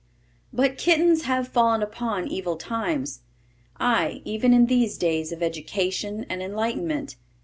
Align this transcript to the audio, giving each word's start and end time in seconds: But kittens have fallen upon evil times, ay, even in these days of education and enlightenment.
But 0.51 0.79
kittens 0.79 1.25
have 1.25 1.47
fallen 1.49 1.83
upon 1.83 2.27
evil 2.27 2.55
times, 2.57 3.19
ay, 3.79 4.23
even 4.25 4.51
in 4.51 4.65
these 4.65 4.97
days 4.97 5.31
of 5.31 5.43
education 5.43 6.25
and 6.27 6.41
enlightenment. 6.41 7.17